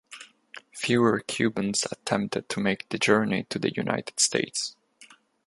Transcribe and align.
Fewer 0.73 1.19
Cubans 1.19 1.85
attempted 1.91 2.49
to 2.49 2.59
make 2.59 2.89
the 2.89 2.97
journey 2.97 3.43
to 3.51 3.59
the 3.59 3.71
United 3.75 4.19
States. 4.19 4.75